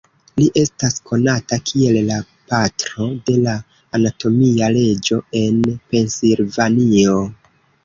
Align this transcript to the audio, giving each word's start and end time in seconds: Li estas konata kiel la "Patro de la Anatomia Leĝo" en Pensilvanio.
Li 0.39 0.45
estas 0.59 0.95
konata 1.09 1.59
kiel 1.71 1.99
la 2.07 2.17
"Patro 2.53 3.11
de 3.29 3.37
la 3.49 3.55
Anatomia 4.01 4.73
Leĝo" 4.81 5.23
en 5.45 5.63
Pensilvanio. 5.93 7.17